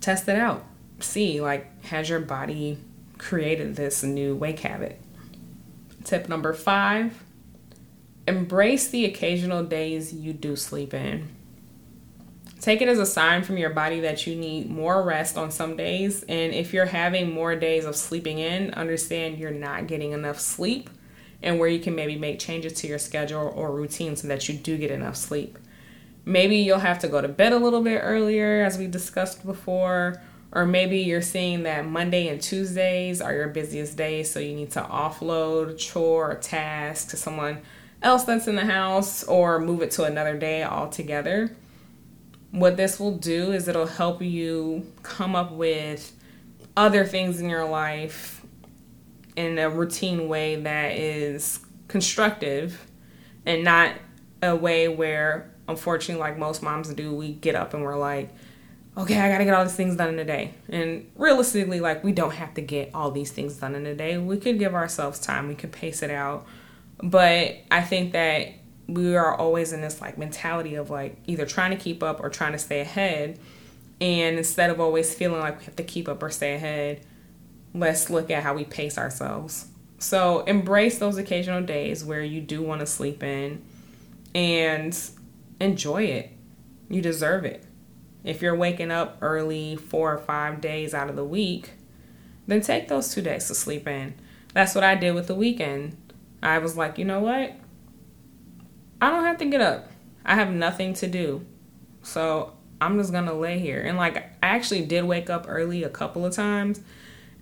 Test 0.00 0.28
it 0.28 0.36
out. 0.36 0.64
See 1.00 1.40
like 1.40 1.84
has 1.84 2.08
your 2.08 2.20
body 2.20 2.78
created 3.18 3.76
this 3.76 4.02
new 4.02 4.34
wake 4.34 4.60
habit. 4.60 5.00
Tip 6.04 6.28
number 6.28 6.52
five 6.52 7.22
embrace 8.28 8.88
the 8.88 9.04
occasional 9.04 9.62
days 9.62 10.12
you 10.12 10.32
do 10.32 10.56
sleep 10.56 10.92
in. 10.92 11.28
Take 12.60 12.82
it 12.82 12.88
as 12.88 12.98
a 12.98 13.06
sign 13.06 13.44
from 13.44 13.58
your 13.58 13.70
body 13.70 14.00
that 14.00 14.26
you 14.26 14.34
need 14.34 14.68
more 14.68 15.02
rest 15.02 15.38
on 15.38 15.52
some 15.52 15.76
days. 15.76 16.24
And 16.24 16.52
if 16.52 16.72
you're 16.74 16.86
having 16.86 17.32
more 17.32 17.54
days 17.54 17.84
of 17.84 17.94
sleeping 17.94 18.40
in, 18.40 18.74
understand 18.74 19.38
you're 19.38 19.52
not 19.52 19.86
getting 19.86 20.10
enough 20.10 20.40
sleep 20.40 20.90
and 21.42 21.60
where 21.60 21.68
you 21.68 21.78
can 21.78 21.94
maybe 21.94 22.16
make 22.16 22.40
changes 22.40 22.72
to 22.72 22.88
your 22.88 22.98
schedule 22.98 23.52
or 23.54 23.70
routine 23.70 24.16
so 24.16 24.26
that 24.26 24.48
you 24.48 24.56
do 24.56 24.76
get 24.76 24.90
enough 24.90 25.14
sleep. 25.14 25.58
Maybe 26.24 26.56
you'll 26.56 26.80
have 26.80 26.98
to 27.00 27.08
go 27.08 27.20
to 27.20 27.28
bed 27.28 27.52
a 27.52 27.58
little 27.58 27.82
bit 27.82 28.00
earlier, 28.02 28.64
as 28.64 28.78
we 28.78 28.88
discussed 28.88 29.46
before, 29.46 30.20
or 30.52 30.64
maybe 30.66 30.98
you're 30.98 31.22
seeing 31.22 31.64
that 31.64 31.86
Monday 31.86 32.28
and 32.28 32.40
Tuesdays 32.40 33.20
are 33.20 33.32
your 33.32 33.48
busiest 33.48 33.96
days, 33.96 34.30
so 34.30 34.40
you 34.40 34.54
need 34.54 34.70
to 34.72 34.80
offload 34.80 35.70
a 35.70 35.74
chore 35.74 36.32
or 36.32 36.34
task 36.36 37.10
to 37.10 37.16
someone 37.16 37.58
else 38.02 38.24
that's 38.24 38.46
in 38.46 38.56
the 38.56 38.64
house 38.64 39.24
or 39.24 39.58
move 39.58 39.82
it 39.82 39.90
to 39.92 40.04
another 40.04 40.36
day 40.36 40.62
altogether. 40.62 41.54
What 42.52 42.76
this 42.76 43.00
will 43.00 43.16
do 43.16 43.52
is 43.52 43.68
it'll 43.68 43.86
help 43.86 44.22
you 44.22 44.90
come 45.02 45.34
up 45.34 45.52
with 45.52 46.12
other 46.76 47.04
things 47.04 47.40
in 47.40 47.48
your 47.48 47.68
life 47.68 48.44
in 49.34 49.58
a 49.58 49.68
routine 49.68 50.28
way 50.28 50.56
that 50.56 50.92
is 50.92 51.60
constructive 51.88 52.86
and 53.44 53.64
not 53.64 53.94
a 54.42 54.54
way 54.54 54.88
where 54.88 55.50
unfortunately 55.68 56.20
like 56.20 56.38
most 56.38 56.62
moms 56.62 56.92
do 56.94 57.14
we 57.14 57.32
get 57.32 57.54
up 57.54 57.74
and 57.74 57.82
we're 57.82 57.96
like 57.96 58.30
okay, 58.96 59.20
I 59.20 59.28
gotta 59.28 59.44
get 59.44 59.54
all 59.54 59.64
these 59.64 59.74
things 59.74 59.96
done 59.96 60.08
in 60.08 60.18
a 60.18 60.24
day. 60.24 60.54
And 60.68 61.10
realistically, 61.16 61.80
like, 61.80 62.02
we 62.02 62.12
don't 62.12 62.32
have 62.32 62.54
to 62.54 62.62
get 62.62 62.90
all 62.94 63.10
these 63.10 63.30
things 63.30 63.56
done 63.56 63.74
in 63.74 63.86
a 63.86 63.94
day. 63.94 64.18
We 64.18 64.38
could 64.38 64.58
give 64.58 64.74
ourselves 64.74 65.18
time, 65.18 65.48
we 65.48 65.54
could 65.54 65.72
pace 65.72 66.02
it 66.02 66.10
out. 66.10 66.46
But 67.02 67.56
I 67.70 67.82
think 67.82 68.12
that 68.12 68.54
we 68.88 69.16
are 69.16 69.34
always 69.34 69.72
in 69.72 69.80
this 69.80 70.00
like 70.00 70.16
mentality 70.16 70.76
of 70.76 70.90
like 70.90 71.16
either 71.26 71.44
trying 71.44 71.72
to 71.72 71.76
keep 71.76 72.02
up 72.02 72.20
or 72.22 72.30
trying 72.30 72.52
to 72.52 72.58
stay 72.58 72.80
ahead. 72.80 73.38
And 74.00 74.38
instead 74.38 74.70
of 74.70 74.80
always 74.80 75.14
feeling 75.14 75.40
like 75.40 75.58
we 75.58 75.64
have 75.64 75.76
to 75.76 75.82
keep 75.82 76.08
up 76.08 76.22
or 76.22 76.30
stay 76.30 76.54
ahead, 76.54 77.04
let's 77.74 78.10
look 78.10 78.30
at 78.30 78.42
how 78.42 78.54
we 78.54 78.64
pace 78.64 78.96
ourselves. 78.96 79.66
So 79.98 80.40
embrace 80.44 80.98
those 80.98 81.16
occasional 81.16 81.62
days 81.62 82.04
where 82.04 82.22
you 82.22 82.40
do 82.40 82.62
want 82.62 82.80
to 82.80 82.86
sleep 82.86 83.22
in 83.22 83.62
and 84.34 84.98
enjoy 85.60 86.04
it. 86.04 86.30
You 86.88 87.00
deserve 87.00 87.44
it. 87.44 87.65
If 88.26 88.42
you're 88.42 88.56
waking 88.56 88.90
up 88.90 89.18
early 89.22 89.76
four 89.76 90.12
or 90.12 90.18
five 90.18 90.60
days 90.60 90.92
out 90.92 91.08
of 91.08 91.14
the 91.14 91.24
week, 91.24 91.70
then 92.48 92.60
take 92.60 92.88
those 92.88 93.14
two 93.14 93.22
days 93.22 93.46
to 93.46 93.54
sleep 93.54 93.86
in. 93.86 94.14
That's 94.52 94.74
what 94.74 94.82
I 94.82 94.96
did 94.96 95.14
with 95.14 95.28
the 95.28 95.34
weekend. 95.34 95.96
I 96.42 96.58
was 96.58 96.76
like, 96.76 96.98
you 96.98 97.04
know 97.04 97.20
what? 97.20 97.52
I 99.00 99.10
don't 99.10 99.24
have 99.24 99.38
to 99.38 99.44
get 99.44 99.60
up. 99.60 99.88
I 100.24 100.34
have 100.34 100.50
nothing 100.50 100.92
to 100.94 101.06
do. 101.06 101.46
So 102.02 102.54
I'm 102.80 102.98
just 102.98 103.12
gonna 103.12 103.32
lay 103.32 103.60
here. 103.60 103.80
And 103.80 103.96
like, 103.96 104.16
I 104.16 104.48
actually 104.48 104.84
did 104.84 105.04
wake 105.04 105.30
up 105.30 105.46
early 105.48 105.84
a 105.84 105.88
couple 105.88 106.26
of 106.26 106.34
times, 106.34 106.80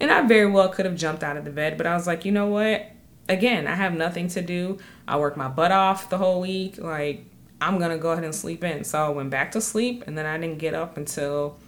and 0.01 0.11
I 0.11 0.27
very 0.27 0.51
well 0.51 0.69
could 0.69 0.85
have 0.85 0.97
jumped 0.97 1.23
out 1.23 1.39
of 1.39 1.47
the 1.47 1.51
bed, 1.51 1.79
but 1.79 1.87
I 1.87 1.95
was 1.95 2.07
like, 2.07 2.27
you 2.27 2.33
know 2.33 2.49
what? 2.49 2.91
Again, 3.27 3.67
I 3.67 3.75
have 3.75 3.95
nothing 3.95 4.29
to 4.29 4.43
do. 4.43 4.79
I 5.09 5.17
worked 5.17 5.39
my 5.39 5.49
butt 5.49 5.73
off 5.73 6.11
the 6.11 6.19
whole 6.19 6.43
week. 6.43 6.77
Like, 6.77 7.25
I'm 7.61 7.79
gonna 7.79 7.99
go 7.99 8.13
ahead 8.13 8.25
and 8.25 8.35
sleep 8.35 8.65
in. 8.65 8.85
So 8.85 9.05
I 9.05 9.09
went 9.09 9.31
back 9.31 9.53
to 9.53 9.61
sleep 9.61 10.05
and 10.07 10.17
then 10.17 10.27
I 10.27 10.39
didn't 10.39 10.59
get 10.59 10.75
up 10.75 10.97
until 10.97 11.59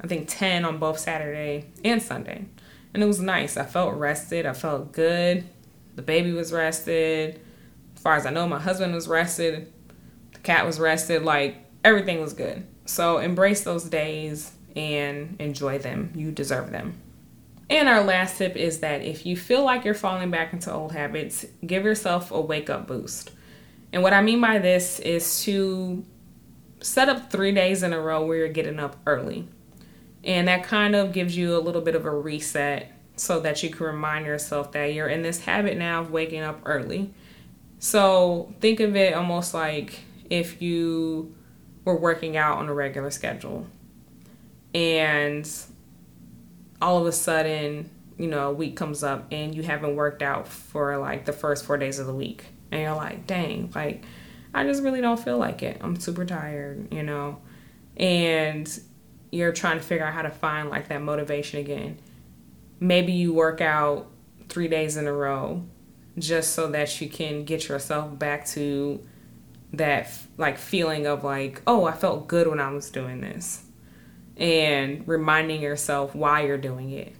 I 0.00 0.06
think 0.06 0.28
10 0.28 0.64
on 0.64 0.78
both 0.78 0.98
Saturday 0.98 1.66
and 1.84 2.02
Sunday. 2.02 2.44
And 2.94 3.02
it 3.02 3.06
was 3.06 3.20
nice. 3.20 3.56
I 3.56 3.64
felt 3.64 3.94
rested. 3.94 4.46
I 4.46 4.52
felt 4.52 4.92
good. 4.92 5.44
The 5.94 6.02
baby 6.02 6.32
was 6.32 6.52
rested. 6.52 7.40
As 7.96 8.02
far 8.02 8.16
as 8.16 8.26
I 8.26 8.30
know, 8.30 8.46
my 8.48 8.58
husband 8.58 8.94
was 8.94 9.08
rested. 9.08 9.72
The 10.32 10.38
cat 10.40 10.66
was 10.66 10.78
rested. 10.78 11.22
Like 11.22 11.56
everything 11.84 12.20
was 12.20 12.32
good. 12.32 12.66
So 12.84 13.18
embrace 13.18 13.62
those 13.62 13.84
days 13.84 14.52
and 14.76 15.36
enjoy 15.38 15.78
them. 15.78 16.12
You 16.14 16.30
deserve 16.30 16.70
them. 16.70 16.94
And 17.70 17.88
our 17.88 18.02
last 18.02 18.36
tip 18.36 18.56
is 18.56 18.80
that 18.80 19.02
if 19.02 19.24
you 19.24 19.36
feel 19.36 19.64
like 19.64 19.84
you're 19.84 19.94
falling 19.94 20.30
back 20.30 20.52
into 20.52 20.72
old 20.72 20.92
habits, 20.92 21.46
give 21.64 21.84
yourself 21.84 22.30
a 22.30 22.40
wake 22.40 22.68
up 22.68 22.86
boost. 22.86 23.30
And 23.92 24.02
what 24.02 24.12
I 24.12 24.22
mean 24.22 24.40
by 24.40 24.58
this 24.58 24.98
is 25.00 25.42
to 25.44 26.04
set 26.80 27.08
up 27.08 27.30
three 27.30 27.52
days 27.52 27.82
in 27.82 27.92
a 27.92 28.00
row 28.00 28.24
where 28.24 28.38
you're 28.38 28.48
getting 28.48 28.80
up 28.80 28.96
early. 29.06 29.46
And 30.24 30.48
that 30.48 30.64
kind 30.64 30.94
of 30.94 31.12
gives 31.12 31.36
you 31.36 31.56
a 31.56 31.60
little 31.60 31.82
bit 31.82 31.94
of 31.94 32.06
a 32.06 32.10
reset 32.10 32.90
so 33.16 33.40
that 33.40 33.62
you 33.62 33.70
can 33.70 33.86
remind 33.86 34.26
yourself 34.26 34.72
that 34.72 34.94
you're 34.94 35.08
in 35.08 35.22
this 35.22 35.40
habit 35.44 35.76
now 35.76 36.00
of 36.00 36.10
waking 36.10 36.40
up 36.40 36.60
early. 36.64 37.12
So 37.78 38.54
think 38.60 38.80
of 38.80 38.96
it 38.96 39.14
almost 39.14 39.52
like 39.52 40.00
if 40.30 40.62
you 40.62 41.34
were 41.84 41.96
working 41.96 42.36
out 42.36 42.58
on 42.58 42.68
a 42.68 42.74
regular 42.74 43.10
schedule 43.10 43.66
and 44.74 45.48
all 46.80 46.98
of 46.98 47.06
a 47.06 47.12
sudden, 47.12 47.90
you 48.16 48.28
know, 48.28 48.50
a 48.50 48.52
week 48.52 48.76
comes 48.76 49.02
up 49.02 49.26
and 49.30 49.54
you 49.54 49.62
haven't 49.62 49.96
worked 49.96 50.22
out 50.22 50.48
for 50.48 50.96
like 50.96 51.24
the 51.24 51.32
first 51.32 51.64
four 51.64 51.76
days 51.76 51.98
of 51.98 52.06
the 52.06 52.14
week 52.14 52.46
and 52.72 52.82
you're 52.82 52.94
like, 52.94 53.26
dang, 53.26 53.70
like 53.74 54.04
I 54.52 54.64
just 54.64 54.82
really 54.82 55.00
don't 55.00 55.20
feel 55.20 55.38
like 55.38 55.62
it. 55.62 55.78
I'm 55.80 55.98
super 56.00 56.24
tired, 56.24 56.92
you 56.92 57.02
know. 57.02 57.38
And 57.96 58.68
you're 59.30 59.52
trying 59.52 59.78
to 59.78 59.84
figure 59.84 60.04
out 60.04 60.12
how 60.12 60.22
to 60.22 60.30
find 60.30 60.68
like 60.68 60.88
that 60.88 61.02
motivation 61.02 61.60
again. 61.60 61.98
Maybe 62.80 63.12
you 63.12 63.32
work 63.32 63.60
out 63.60 64.10
3 64.48 64.68
days 64.68 64.96
in 64.96 65.06
a 65.06 65.12
row 65.12 65.64
just 66.18 66.52
so 66.52 66.70
that 66.72 67.00
you 67.00 67.08
can 67.08 67.44
get 67.44 67.68
yourself 67.68 68.18
back 68.18 68.46
to 68.48 69.00
that 69.72 70.10
like 70.36 70.58
feeling 70.58 71.06
of 71.06 71.24
like, 71.24 71.62
oh, 71.66 71.84
I 71.84 71.92
felt 71.92 72.26
good 72.28 72.46
when 72.46 72.60
I 72.60 72.70
was 72.70 72.90
doing 72.90 73.20
this. 73.20 73.62
And 74.36 75.06
reminding 75.06 75.62
yourself 75.62 76.14
why 76.14 76.42
you're 76.42 76.58
doing 76.58 76.90
it. 76.90 77.14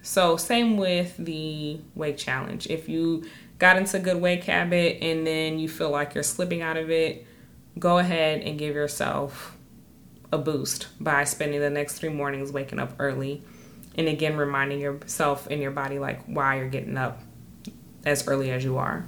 So, 0.00 0.36
same 0.36 0.76
with 0.76 1.16
the 1.16 1.80
wake 1.94 2.16
challenge. 2.16 2.66
If 2.66 2.88
you 2.88 3.24
got 3.62 3.76
into 3.76 3.96
a 3.96 4.00
good 4.00 4.20
wake 4.20 4.42
habit 4.42 4.98
and 5.02 5.24
then 5.24 5.56
you 5.56 5.68
feel 5.68 5.88
like 5.88 6.16
you're 6.16 6.24
slipping 6.24 6.62
out 6.62 6.76
of 6.76 6.90
it, 6.90 7.24
go 7.78 7.98
ahead 7.98 8.40
and 8.40 8.58
give 8.58 8.74
yourself 8.74 9.56
a 10.32 10.38
boost 10.38 10.88
by 10.98 11.22
spending 11.22 11.60
the 11.60 11.70
next 11.70 11.96
three 12.00 12.08
mornings 12.08 12.50
waking 12.50 12.80
up 12.80 12.92
early 12.98 13.40
and 13.96 14.08
again 14.08 14.36
reminding 14.36 14.80
yourself 14.80 15.46
and 15.48 15.62
your 15.62 15.70
body 15.70 16.00
like 16.00 16.24
why 16.24 16.56
you're 16.56 16.68
getting 16.68 16.96
up 16.96 17.20
as 18.04 18.26
early 18.26 18.50
as 18.50 18.64
you 18.64 18.78
are. 18.78 19.06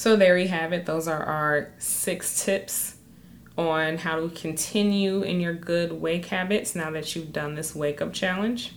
So 0.00 0.16
there 0.16 0.38
you 0.38 0.48
have 0.48 0.72
it. 0.72 0.86
Those 0.86 1.06
are 1.08 1.22
our 1.22 1.74
six 1.76 2.42
tips 2.42 2.96
on 3.58 3.98
how 3.98 4.18
to 4.18 4.30
continue 4.30 5.20
in 5.20 5.40
your 5.40 5.52
good 5.52 5.92
wake 5.92 6.24
habits 6.24 6.74
now 6.74 6.90
that 6.92 7.14
you've 7.14 7.34
done 7.34 7.54
this 7.54 7.74
wake 7.74 8.00
up 8.00 8.14
challenge. 8.14 8.72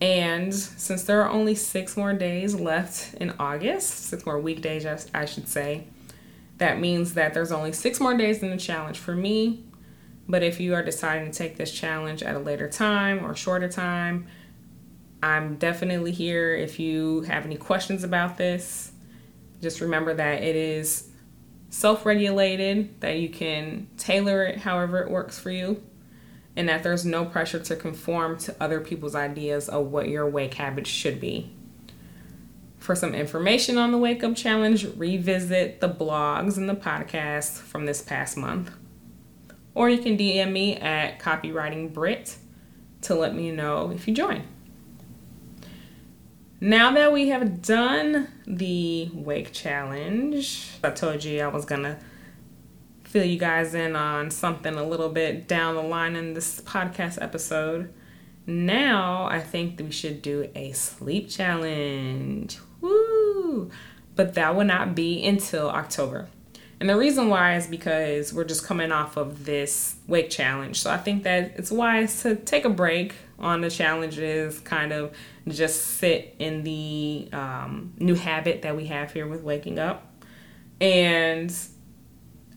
And 0.00 0.54
since 0.54 1.02
there 1.02 1.20
are 1.20 1.28
only 1.28 1.56
six 1.56 1.96
more 1.96 2.12
days 2.12 2.54
left 2.54 3.14
in 3.14 3.34
August, 3.40 3.88
six 4.04 4.24
more 4.24 4.38
weekdays, 4.38 4.86
I 5.12 5.24
should 5.24 5.48
say, 5.48 5.88
That 6.58 6.78
means 6.78 7.14
that 7.14 7.34
there's 7.34 7.50
only 7.50 7.72
six 7.72 7.98
more 7.98 8.16
days 8.16 8.40
in 8.40 8.50
the 8.50 8.56
challenge 8.56 8.98
for 8.98 9.16
me. 9.16 9.64
But 10.28 10.44
if 10.44 10.60
you 10.60 10.74
are 10.74 10.82
deciding 10.84 11.28
to 11.28 11.36
take 11.36 11.56
this 11.56 11.72
challenge 11.72 12.22
at 12.22 12.36
a 12.36 12.38
later 12.38 12.68
time 12.68 13.26
or 13.26 13.34
shorter 13.34 13.68
time, 13.68 14.28
I'm 15.24 15.56
definitely 15.56 16.12
here 16.12 16.54
if 16.54 16.78
you 16.78 17.22
have 17.22 17.46
any 17.46 17.56
questions 17.56 18.04
about 18.04 18.36
this. 18.36 18.92
Just 19.60 19.80
remember 19.80 20.14
that 20.14 20.42
it 20.42 20.56
is 20.56 21.08
self 21.70 22.06
regulated, 22.06 23.00
that 23.00 23.18
you 23.18 23.28
can 23.28 23.88
tailor 23.96 24.44
it 24.44 24.58
however 24.58 25.00
it 25.00 25.10
works 25.10 25.38
for 25.38 25.50
you, 25.50 25.82
and 26.56 26.68
that 26.68 26.82
there's 26.82 27.04
no 27.04 27.24
pressure 27.24 27.58
to 27.60 27.76
conform 27.76 28.38
to 28.38 28.54
other 28.60 28.80
people's 28.80 29.14
ideas 29.14 29.68
of 29.68 29.86
what 29.86 30.08
your 30.08 30.28
wake 30.28 30.54
habits 30.54 30.90
should 30.90 31.20
be. 31.20 31.52
For 32.78 32.94
some 32.94 33.14
information 33.14 33.78
on 33.78 33.90
the 33.90 33.98
Wake 33.98 34.22
Up 34.22 34.36
Challenge, 34.36 34.86
revisit 34.96 35.80
the 35.80 35.88
blogs 35.88 36.56
and 36.56 36.68
the 36.68 36.74
podcasts 36.74 37.58
from 37.58 37.84
this 37.84 38.00
past 38.00 38.36
month. 38.36 38.70
Or 39.74 39.90
you 39.90 39.98
can 39.98 40.16
DM 40.16 40.52
me 40.52 40.76
at 40.76 41.18
Copywriting 41.18 41.92
Britt 41.92 42.36
to 43.02 43.14
let 43.14 43.34
me 43.34 43.50
know 43.50 43.90
if 43.90 44.06
you 44.06 44.14
join. 44.14 44.44
Now 46.60 46.90
that 46.92 47.12
we 47.12 47.28
have 47.28 47.60
done 47.60 48.28
the 48.46 49.10
Wake 49.12 49.52
Challenge, 49.52 50.70
I 50.82 50.90
told 50.90 51.22
you 51.22 51.42
I 51.42 51.48
was 51.48 51.66
gonna 51.66 51.98
fill 53.04 53.26
you 53.26 53.38
guys 53.38 53.74
in 53.74 53.94
on 53.94 54.30
something 54.30 54.74
a 54.74 54.82
little 54.82 55.10
bit 55.10 55.46
down 55.46 55.74
the 55.74 55.82
line 55.82 56.16
in 56.16 56.32
this 56.32 56.62
podcast 56.62 57.20
episode. 57.20 57.92
Now 58.46 59.26
I 59.26 59.40
think 59.40 59.78
we 59.78 59.90
should 59.90 60.22
do 60.22 60.48
a 60.54 60.72
sleep 60.72 61.28
challenge. 61.28 62.58
Woo! 62.80 63.70
But 64.14 64.32
that 64.32 64.56
will 64.56 64.64
not 64.64 64.94
be 64.94 65.26
until 65.26 65.68
October. 65.68 66.28
And 66.78 66.90
the 66.90 66.96
reason 66.96 67.28
why 67.28 67.56
is 67.56 67.66
because 67.66 68.34
we're 68.34 68.44
just 68.44 68.66
coming 68.66 68.92
off 68.92 69.16
of 69.16 69.46
this 69.46 69.96
wake 70.06 70.28
challenge. 70.28 70.80
So 70.80 70.90
I 70.90 70.98
think 70.98 71.22
that 71.22 71.54
it's 71.56 71.70
wise 71.70 72.22
to 72.22 72.36
take 72.36 72.66
a 72.66 72.70
break 72.70 73.14
on 73.38 73.62
the 73.62 73.70
challenges, 73.70 74.60
kind 74.60 74.92
of 74.92 75.14
just 75.48 75.98
sit 75.98 76.34
in 76.38 76.64
the 76.64 77.28
um, 77.32 77.94
new 77.98 78.14
habit 78.14 78.62
that 78.62 78.76
we 78.76 78.86
have 78.86 79.12
here 79.12 79.26
with 79.26 79.42
waking 79.42 79.78
up. 79.78 80.12
And 80.80 81.54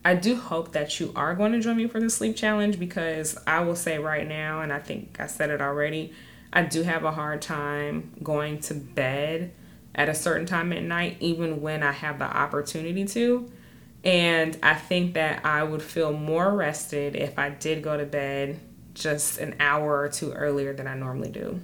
I 0.04 0.14
do 0.14 0.36
hope 0.36 0.72
that 0.72 1.00
you 1.00 1.12
are 1.16 1.34
going 1.34 1.52
to 1.52 1.60
join 1.60 1.76
me 1.76 1.86
for 1.86 2.00
the 2.00 2.10
sleep 2.10 2.36
challenge 2.36 2.78
because 2.78 3.38
I 3.46 3.60
will 3.60 3.76
say 3.76 3.98
right 3.98 4.26
now, 4.26 4.60
and 4.60 4.72
I 4.72 4.78
think 4.78 5.18
I 5.18 5.26
said 5.26 5.50
it 5.50 5.62
already, 5.62 6.12
I 6.52 6.62
do 6.62 6.82
have 6.82 7.04
a 7.04 7.12
hard 7.12 7.40
time 7.40 8.12
going 8.22 8.60
to 8.60 8.74
bed 8.74 9.52
at 9.94 10.08
a 10.08 10.14
certain 10.14 10.46
time 10.46 10.72
at 10.72 10.82
night, 10.82 11.16
even 11.20 11.60
when 11.60 11.82
I 11.82 11.92
have 11.92 12.18
the 12.18 12.24
opportunity 12.24 13.04
to. 13.06 13.50
And 14.04 14.56
I 14.62 14.74
think 14.74 15.14
that 15.14 15.44
I 15.44 15.62
would 15.62 15.82
feel 15.82 16.12
more 16.12 16.54
rested 16.54 17.16
if 17.16 17.38
I 17.38 17.50
did 17.50 17.82
go 17.82 17.96
to 17.96 18.06
bed 18.06 18.58
just 18.94 19.38
an 19.38 19.56
hour 19.60 20.00
or 20.00 20.08
two 20.08 20.32
earlier 20.32 20.72
than 20.72 20.86
I 20.86 20.94
normally 20.94 21.30
do. 21.30 21.60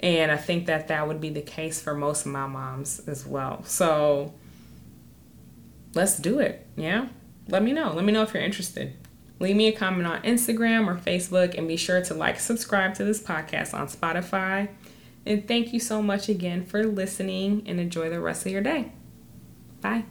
And 0.00 0.30
I 0.32 0.36
think 0.36 0.66
that 0.66 0.88
that 0.88 1.06
would 1.06 1.20
be 1.20 1.30
the 1.30 1.42
case 1.42 1.80
for 1.80 1.94
most 1.94 2.26
of 2.26 2.32
my 2.32 2.46
moms 2.46 3.00
as 3.06 3.26
well. 3.26 3.62
So 3.64 4.34
let's 5.94 6.18
do 6.18 6.38
it. 6.40 6.66
Yeah. 6.76 7.08
Let 7.48 7.62
me 7.62 7.72
know. 7.72 7.92
Let 7.92 8.04
me 8.04 8.12
know 8.12 8.22
if 8.22 8.34
you're 8.34 8.42
interested. 8.42 8.94
Leave 9.38 9.56
me 9.56 9.66
a 9.66 9.72
comment 9.72 10.06
on 10.06 10.22
Instagram 10.22 10.86
or 10.86 10.96
Facebook 10.96 11.58
and 11.58 11.66
be 11.66 11.76
sure 11.76 12.02
to 12.04 12.14
like, 12.14 12.38
subscribe 12.38 12.94
to 12.94 13.04
this 13.04 13.20
podcast 13.20 13.74
on 13.74 13.88
Spotify. 13.88 14.68
And 15.26 15.46
thank 15.46 15.72
you 15.72 15.80
so 15.80 16.02
much 16.02 16.28
again 16.28 16.64
for 16.64 16.84
listening 16.84 17.64
and 17.66 17.80
enjoy 17.80 18.10
the 18.10 18.20
rest 18.20 18.46
of 18.46 18.52
your 18.52 18.62
day. 18.62 18.92
Bye. 19.80 20.04